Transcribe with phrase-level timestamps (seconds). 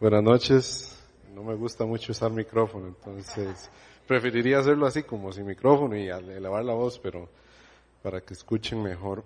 [0.00, 0.98] Buenas noches.
[1.34, 3.68] No me gusta mucho usar micrófono, entonces
[4.08, 7.28] preferiría hacerlo así como sin micrófono y elevar la voz, pero
[8.02, 9.22] para que escuchen mejor.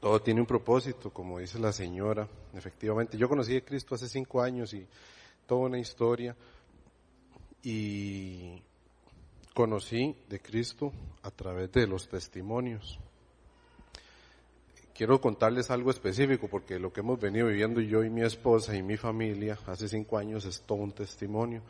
[0.00, 2.28] Todo tiene un propósito, como dice la señora.
[2.52, 4.86] Efectivamente, yo conocí a Cristo hace cinco años y
[5.46, 6.36] toda una historia.
[7.62, 8.62] Y
[9.54, 10.92] conocí de Cristo
[11.22, 13.00] a través de los testimonios.
[14.94, 18.82] Quiero contarles algo específico porque lo que hemos venido viviendo yo y mi esposa y
[18.82, 21.62] mi familia hace cinco años es todo un testimonio.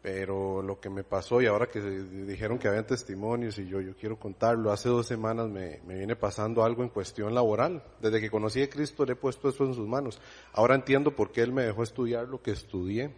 [0.00, 3.94] Pero lo que me pasó y ahora que dijeron que había testimonios y yo, yo
[3.94, 7.82] quiero contarlo, hace dos semanas me, me viene pasando algo en cuestión laboral.
[8.00, 10.18] Desde que conocí a Cristo le he puesto eso en sus manos.
[10.54, 13.10] Ahora entiendo por qué Él me dejó estudiar lo que estudié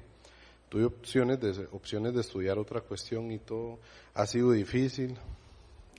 [0.70, 3.80] tuve opciones de, opciones de estudiar otra cuestión y todo.
[4.14, 5.18] Ha sido difícil.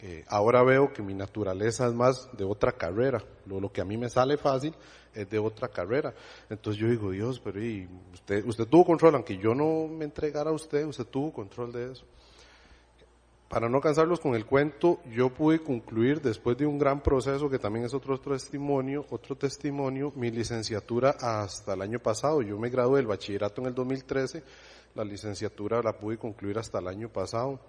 [0.04, 3.24] Eh, ahora veo que mi naturaleza es más de otra carrera.
[3.46, 4.74] Lo, que a mí me sale fácil
[5.14, 6.14] es de otra carrera.
[6.50, 10.50] Entonces yo digo, Dios, pero y usted, usted tuvo control, aunque yo no me entregara
[10.50, 12.06] a usted, usted tuvo control de eso.
[13.48, 17.60] Para no cansarlos con el cuento, yo pude concluir después de un gran proceso que
[17.60, 22.42] también es otro testimonio, otro testimonio, mi licenciatura hasta el año pasado.
[22.42, 24.42] Yo me gradué del bachillerato en el 2013,
[24.96, 27.60] la licenciatura la pude concluir hasta el año pasado.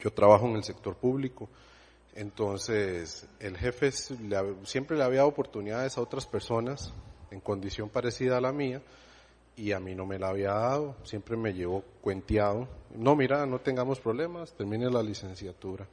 [0.00, 1.48] Yo trabajo en el sector público.
[2.14, 6.94] Entonces, el jefe siempre le había dado oportunidades a otras personas
[7.30, 8.82] en condición parecida a la mía
[9.56, 12.68] y a mí no me la había dado, siempre me llevó cuenteado.
[12.94, 15.86] No, mira, no tengamos problemas, termine la licenciatura.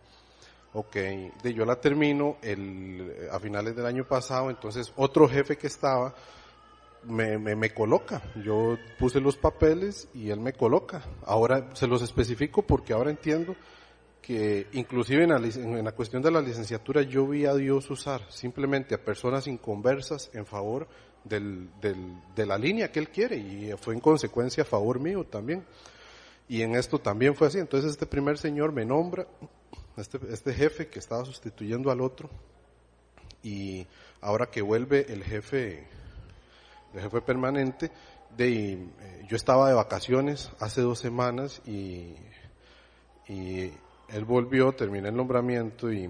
[0.74, 5.68] Ok, de yo la termino el, a finales del año pasado, entonces otro jefe que
[5.68, 6.14] estaba
[7.04, 8.22] me, me, me, coloca.
[8.44, 11.04] Yo puse los papeles y él me coloca.
[11.26, 13.56] Ahora se los especifico porque ahora entiendo
[14.23, 18.21] que inclusive en la, en la cuestión de la licenciatura yo vi a Dios usar
[18.31, 20.88] simplemente a personas inconversas en favor
[21.25, 21.97] del, del,
[22.33, 25.66] de la línea que él quiere y fue en consecuencia a favor mío también.
[26.47, 27.59] Y en esto también fue así.
[27.59, 29.27] Entonces este primer señor me nombra,
[29.97, 32.29] este, este jefe que estaba sustituyendo al otro,
[33.44, 33.85] y
[34.22, 35.85] ahora que vuelve el jefe,
[36.94, 37.91] el jefe permanente,
[38.38, 42.16] de, eh, yo estaba de vacaciones hace dos semanas y,
[43.28, 43.73] y
[44.13, 46.09] él volvió, termina el nombramiento y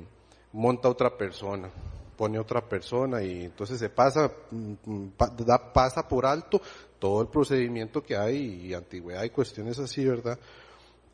[0.51, 1.69] monta otra persona
[2.15, 5.07] pone otra persona y entonces se pasa, mm,
[5.45, 6.61] da, pasa por alto
[6.99, 10.39] todo el procedimiento que hay y antigüedad y cuestiones así, ¿verdad?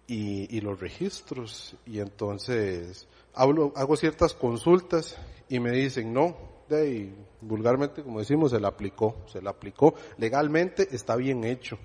[0.08, 1.76] Y, y los registros.
[1.86, 5.18] Y entonces hago ciertas consultas
[5.48, 6.36] y me dicen, no,
[6.68, 11.80] de vulgarmente como decimos, se la aplicó, se la aplicó, legalmente está bien hecho.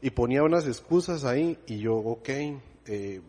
[0.00, 2.28] Y ponía unas excusas ahí y yo, ok,
[2.86, 3.20] eh,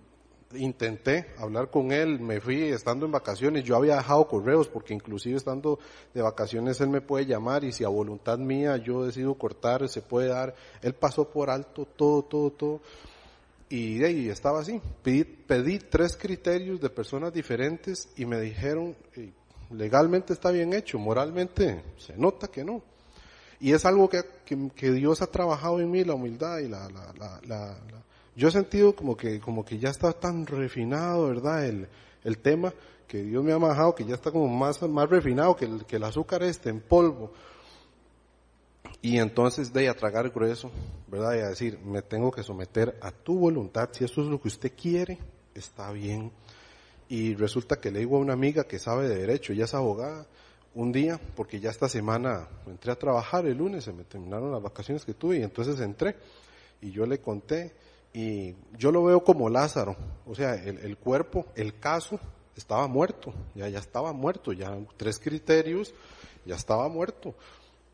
[0.56, 5.38] intenté hablar con él, me fui estando en vacaciones, yo había dejado correos porque inclusive
[5.38, 5.80] estando
[6.14, 10.02] de vacaciones él me puede llamar y si a voluntad mía yo decido cortar, se
[10.02, 12.82] puede dar, él pasó por alto todo, todo, todo
[13.70, 18.96] y ahí estaba así, pedí, tres criterios de personas diferentes y me dijeron,
[19.72, 22.84] legalmente está bien hecho, moralmente se nota que no.
[23.60, 24.22] Y es algo que,
[24.76, 26.88] que, Dios ha trabajado en mí, la humildad y la
[28.36, 31.66] yo he sentido como que, como que ya está tan refinado, ¿verdad?
[31.66, 31.88] El,
[32.24, 32.74] el tema
[33.08, 35.98] que Dios me ha majado, que ya está como más, más refinado que el, que
[35.98, 37.32] el azúcar este en polvo.
[39.02, 40.72] Y entonces de a tragar grueso,
[41.08, 41.36] ¿verdad?
[41.36, 44.48] Y a decir, me tengo que someter a tu voluntad, si eso es lo que
[44.48, 45.20] usted quiere,
[45.54, 46.32] está bien.
[47.10, 50.26] Y resulta que le digo a una amiga que sabe de derecho, ella es abogada,
[50.76, 54.62] un día, porque ya esta semana entré a trabajar el lunes, se me terminaron las
[54.62, 56.16] vacaciones que tuve y entonces entré
[56.82, 57.74] y yo le conté
[58.14, 62.20] y yo lo veo como Lázaro, o sea, el, el, cuerpo, el caso
[62.56, 65.94] estaba muerto, ya, ya estaba muerto, ya tres criterios,
[66.46, 67.36] ya estaba muerto.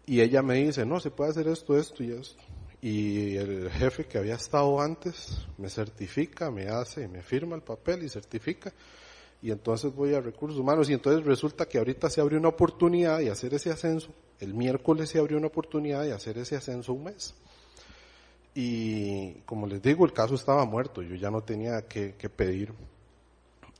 [0.06, 2.44] Y ella me dice, no, se puede hacer esto, esto y esto.
[2.82, 8.04] Y el jefe que había estado antes me certifica, me hace, me firma el papel
[8.04, 8.74] y certifica.
[9.42, 13.20] Y entonces voy a recursos humanos y entonces resulta que ahorita se abrió una oportunidad
[13.20, 14.10] de hacer ese ascenso.
[14.40, 17.36] El miércoles se abrió una oportunidad de hacer ese ascenso un mes.
[18.62, 22.74] Y como les digo, el caso estaba muerto, yo ya no tenía que, pedir.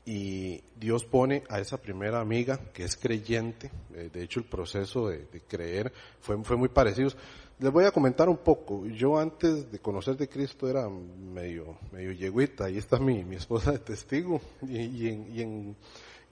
[0.06, 5.08] Y Dios pone a esa primera amiga que es creyente, eh, de hecho el proceso
[5.08, 7.10] de, creer fue, fue muy parecido.
[7.58, 8.86] Les voy a comentar un poco.
[8.86, 13.72] Yo antes de conocer de Cristo era medio, medio yeguita, ahí está mi, mi esposa
[13.72, 14.40] de testigo.
[14.66, 15.08] Y,
[15.42, 15.76] en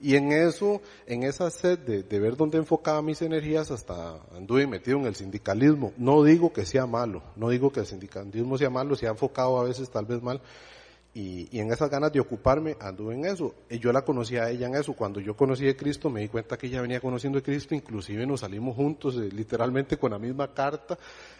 [0.01, 5.15] eso, en esa sed de, ver dónde enfocaba mis energías, hasta anduve metido en el
[5.15, 5.93] sindicalismo.
[5.97, 9.59] No digo que sea malo, no digo que el sindicalismo sea malo, se ha enfocado
[9.59, 10.41] a veces tal vez mal.
[11.11, 13.55] Y, y en esas ganas de ocuparme, anduve en eso.
[13.69, 14.93] Y yo la conocí a ella en eso.
[14.93, 18.27] Cuando yo conocí a Cristo, me di cuenta que ella venía conociendo a Cristo, inclusive
[18.27, 20.97] nos salimos juntos, eh, literalmente con la misma carta.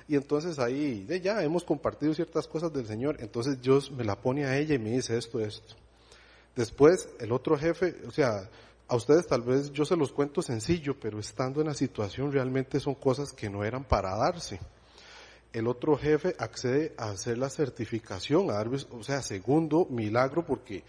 [0.07, 3.17] Y entonces ahí, ya, hemos compartido ciertas cosas del Señor.
[3.19, 5.75] Entonces Dios me la pone a ella y me dice esto, esto.
[6.59, 8.49] Después, el otro jefe, o sea,
[8.85, 12.81] a ustedes tal vez yo se los cuento sencillo, pero estando en la situación realmente
[12.81, 14.59] son cosas que no eran para darse.
[15.53, 20.83] El otro jefe accede a hacer la certificación, a dar, o sea, segundo milagro porque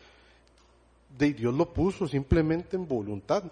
[1.16, 3.44] de Dios lo puso simplemente en voluntad.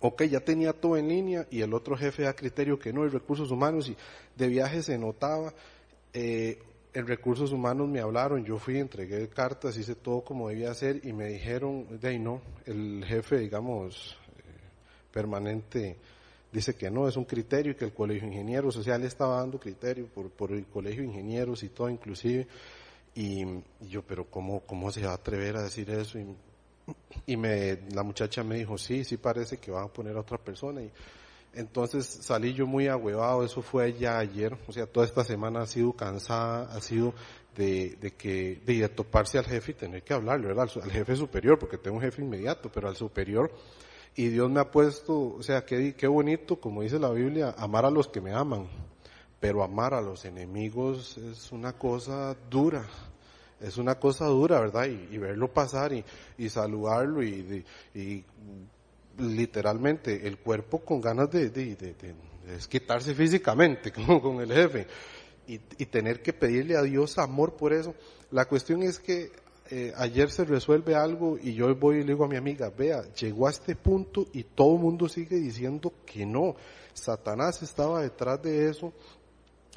[0.00, 3.10] Ok, ya tenía todo en línea y el otro jefe da criterio que no, y
[3.10, 3.96] recursos humanos y
[4.34, 5.52] de viaje se notaba.
[6.14, 6.58] Eh,
[6.98, 11.12] en recursos humanos me hablaron, yo fui, entregué cartas, hice todo como debía hacer y
[11.12, 14.42] me dijeron, de ahí no, el jefe, digamos, eh,
[15.12, 15.96] permanente,
[16.50, 19.60] dice que no, es un criterio y que el colegio de ingenieros, le estaba dando
[19.60, 22.48] criterio por, por el colegio de ingenieros y todo inclusive,
[23.14, 23.44] y,
[23.88, 26.18] yo, pero ¿cómo, ¿cómo se va a atrever a decir eso?
[26.18, 26.26] Y
[27.26, 30.38] y me, la muchacha me dijo, sí, sí parece que van a poner a otra
[30.38, 30.82] persona.
[30.82, 30.90] Y
[31.54, 35.66] entonces salí yo muy ahuevado, eso fue ya ayer, o sea, toda esta semana ha
[35.66, 37.14] sido cansada, ha sido
[37.56, 40.68] de, de que, de, toparse al jefe y tener que hablarle, ¿verdad?
[40.82, 43.50] Al, jefe superior, porque tengo un jefe inmediato, pero al superior.
[44.14, 47.84] Y Dios me ha puesto, o sea, qué, qué bonito, como dice la Biblia, amar
[47.84, 48.68] a los que me aman.
[49.40, 52.84] Pero amar a los enemigos es una cosa dura
[53.60, 54.86] es una cosa dura, ¿verdad?
[54.86, 56.04] Y, verlo pasar y,
[56.36, 57.64] y saludarlo y,
[57.94, 58.24] y,
[59.18, 62.14] literalmente el cuerpo con ganas de, de, de,
[62.68, 64.86] quitarse físicamente, como con el jefe,
[65.46, 67.94] y, tener que pedirle a Dios amor por eso.
[68.30, 69.32] La cuestión es que
[69.70, 73.02] eh, ayer se resuelve algo y yo voy y le digo a mi amiga, vea,
[73.14, 76.56] llegó a este punto y todo el mundo sigue diciendo que no.
[76.92, 78.92] Satanás estaba detrás de eso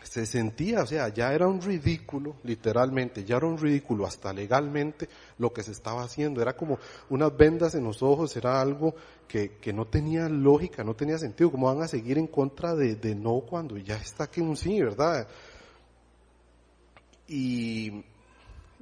[0.04, 5.08] se sentía, o sea, ya era un ridículo, literalmente, ya era un ridículo hasta legalmente
[5.38, 6.42] lo que se estaba haciendo.
[6.42, 8.96] Era como unas vendas en los ojos, era algo
[9.28, 11.52] que, que no tenía lógica, no tenía sentido.
[11.52, 14.82] ¿Cómo van a seguir en contra de, de no cuando ya está que un sí,
[14.82, 15.28] verdad?
[17.28, 18.04] Y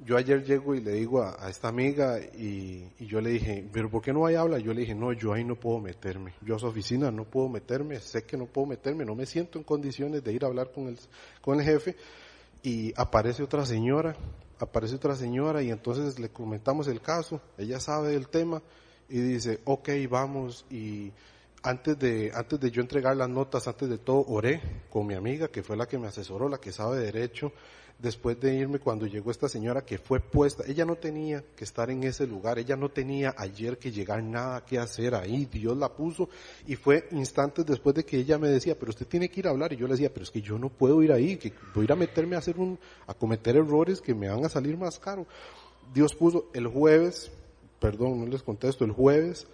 [0.04, 4.02] yo ayer llego y le digo a, esta amiga y, yo le dije, pero ¿por
[4.02, 4.58] qué no hay habla?
[4.58, 6.34] Yo le dije, no, yo ahí no puedo meterme.
[6.40, 9.58] Yo a su oficina no puedo meterme, sé que no puedo meterme, no me siento
[9.58, 10.98] en condiciones de ir a hablar con el,
[11.40, 11.96] con el jefe.
[12.62, 14.16] Y aparece otra señora,
[14.58, 18.62] aparece otra señora y entonces le comentamos el caso, ella sabe del tema
[19.08, 21.12] y dice, ok, vamos y
[21.62, 24.60] antes de, antes de yo entregar las notas, antes de todo, oré
[24.90, 27.52] con mi amiga, que fue la que me asesoró, la que sabe derecho,
[28.00, 31.90] después de irme cuando llegó esta señora que fue puesta, ella no tenía que estar
[31.90, 35.90] en ese lugar, ella no tenía ayer que llegar nada que hacer ahí, Dios la
[35.90, 36.28] puso
[36.66, 39.50] y fue instantes después de que ella me decía, pero usted tiene que ir a
[39.50, 41.82] hablar y yo le decía, pero es que yo no puedo ir ahí, que voy
[41.82, 44.78] a ir a meterme a hacer un, a cometer errores que me van a salir
[44.78, 45.26] más caro.
[45.92, 47.30] Dios puso el jueves,
[47.78, 49.46] perdón, no les contesto, el jueves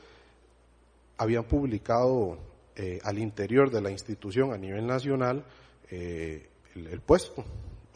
[1.18, 2.38] habían publicado
[2.76, 5.44] eh, al interior de la institución a nivel nacional
[5.90, 7.44] eh, el puesto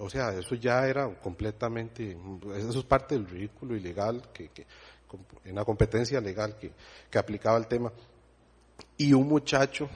[0.00, 2.16] o sea, eso ya era completamente,
[2.56, 4.66] eso es parte del ridículo ilegal, que, que
[5.44, 6.72] en la competencia legal que,
[7.10, 7.92] que aplicaba el tema.
[8.96, 9.88] Y un muchacho,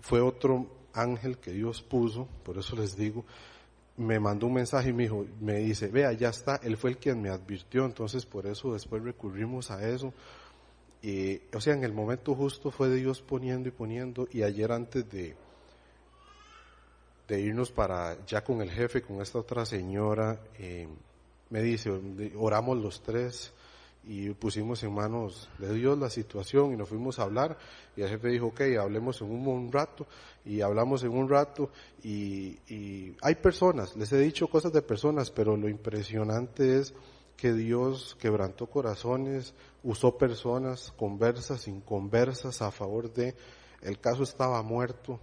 [0.00, 3.24] fue otro ángel que Dios puso, por eso les digo,
[3.96, 6.98] me mandó un mensaje y me dijo, me dice, vea, ya está, él fue el
[6.98, 10.14] quien me advirtió, entonces por eso después recurrimos a eso.
[11.02, 15.08] Y, o sea, en el momento justo fue Dios poniendo y poniendo, y ayer antes
[15.10, 15.36] de,
[17.28, 20.88] de irnos para ya con el jefe, con esta otra señora, eh,
[21.50, 21.90] me dice,
[22.36, 23.52] oramos los tres
[24.04, 27.58] y pusimos en manos de Dios la situación y nos fuimos a hablar
[27.94, 30.06] y el jefe dijo, ok, hablemos en un, rato
[30.44, 31.70] y hablamos en un rato
[32.02, 36.94] y, y hay personas, les he dicho cosas de personas, pero lo impresionante es
[37.36, 43.36] que Dios quebrantó corazones, usó personas conversas, inconversas a favor de,
[43.82, 45.20] el caso estaba muerto,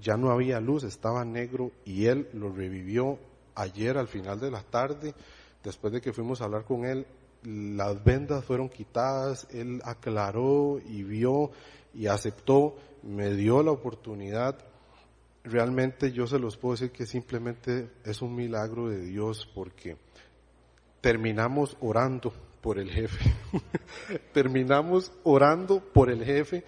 [0.00, 3.18] ya no había luz, estaba negro y él lo revivió
[3.54, 5.14] ayer al final de la tarde,
[5.62, 7.06] después de que fuimos a hablar con él,
[7.42, 11.50] las vendas fueron quitadas, él aclaró y vio
[11.94, 14.58] y aceptó, me dio la oportunidad.
[15.42, 19.96] Realmente yo se los puedo decir que simplemente es un milagro de Dios porque
[21.00, 23.34] terminamos orando por el jefe.
[24.34, 26.64] terminamos orando por el jefe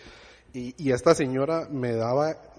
[0.55, 2.52] y, y esta señora me daba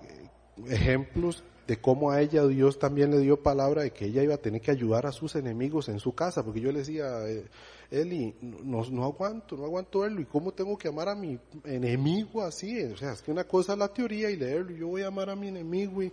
[0.67, 4.39] ejemplos de cómo a ella Dios también le dio palabra de que ella iba a
[4.39, 7.45] tener que ayudar a sus enemigos en su casa, porque yo le decía, eh,
[7.89, 12.41] Eli, no, no aguanto, no aguanto verlo, y cómo tengo que amar a mi enemigo
[12.41, 15.07] así, o sea, es que una cosa es la teoría y leerlo, yo voy a
[15.07, 16.11] amar a mi enemigo, y,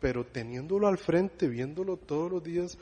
[0.00, 2.78] pero teniéndolo al frente, viéndolo todos los días,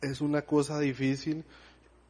[0.00, 1.44] es una cosa difícil,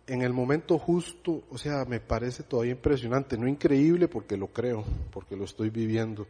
[0.06, 4.84] en el momento justo, o sea, me parece todavía impresionante, no increíble porque lo creo,
[5.12, 6.26] porque lo estoy viviendo,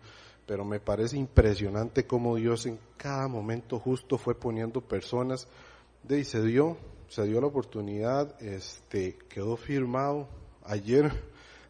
[0.50, 5.46] pero me parece impresionante cómo Dios en cada momento justo fue poniendo personas,
[6.02, 6.76] de y se dio,
[7.06, 10.26] se dio la oportunidad, este, quedó firmado
[10.64, 11.12] ayer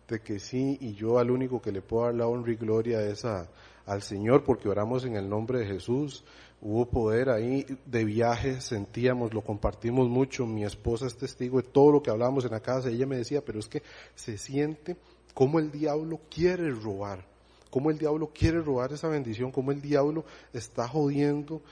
[0.08, 3.02] de que sí, y yo al único que le puedo dar la honra y gloria
[3.02, 6.24] es al Señor, porque oramos en el nombre de Jesús,
[6.62, 11.92] hubo poder ahí de viaje, sentíamos, lo compartimos mucho, mi esposa es testigo de todo
[11.92, 13.82] lo que hablábamos en la casa, ella me decía, pero es que
[14.14, 14.96] se siente
[15.34, 17.29] como el diablo quiere robar,
[17.70, 21.62] como el diablo quiere robar esa bendición, como el diablo está jodiendo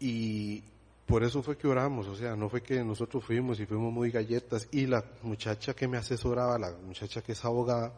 [0.00, 0.62] y
[1.06, 4.10] por eso fue que oramos, o sea, no fue que nosotros fuimos y fuimos muy
[4.10, 7.92] galletas y la muchacha que me asesoraba, la muchacha que es abogada,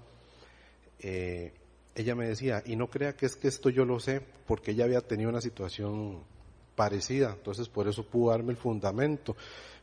[1.01, 1.53] eh,
[1.95, 4.85] ella me decía, y no crea que es que esto yo lo sé, porque ella
[4.85, 6.23] había tenido una situación
[6.75, 9.37] parecida, entonces por eso pudo darme el fundamento.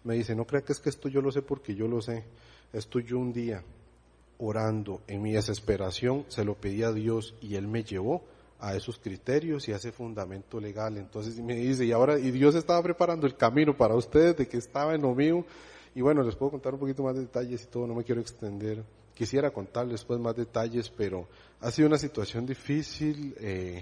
[0.03, 2.23] Me dice, no crea que es que esto yo lo sé porque yo lo sé.
[2.73, 3.63] Esto yo un día,
[4.41, 8.23] orando en mi desesperación, se lo pedí a Dios y Él me llevó
[8.59, 10.97] a esos criterios y a ese fundamento legal.
[10.97, 14.57] Entonces me dice, y ahora, y Dios estaba preparando el camino para ustedes de que
[14.57, 15.45] estaba en lo mío.
[15.93, 18.19] Y bueno, les puedo contar un poquito más de detalles y todo, no me quiero
[18.19, 18.83] extender.
[19.13, 21.27] Quisiera contarles pues más detalles, pero
[21.59, 23.81] ha sido una situación difícil eh,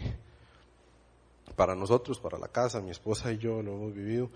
[1.55, 4.29] para nosotros, para la casa, mi esposa y yo lo hemos vivido,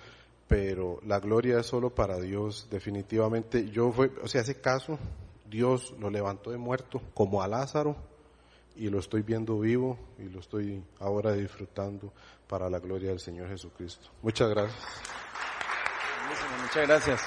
[0.48, 3.70] pero la gloria es solo para Dios, definitivamente.
[3.70, 4.98] Yo fue, o sea, ese caso,
[5.53, 7.95] Dios lo levantó de muerto, como a Lázaro,
[8.75, 12.12] y lo estoy viendo vivo y lo estoy ahora disfrutando
[12.48, 14.10] para la gloria del Señor Jesucristo.
[14.24, 14.83] Muchas gracias.
[16.60, 17.22] Muchas gracias.